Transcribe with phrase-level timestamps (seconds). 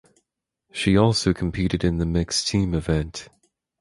[0.71, 3.29] She also competed in the mixed team event.